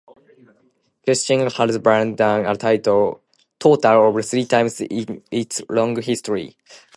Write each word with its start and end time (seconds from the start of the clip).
Cushing 1.05 1.41
has 1.41 1.77
burned 1.77 2.17
down 2.17 2.47
a 2.47 2.55
total 2.55 3.19
of 3.83 4.25
three 4.25 4.45
times 4.45 4.81
in 4.81 5.21
its 5.29 5.61
long 5.69 6.01
history. 6.01 6.57